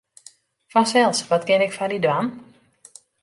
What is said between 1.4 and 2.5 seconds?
kin ik foar dy dwaan?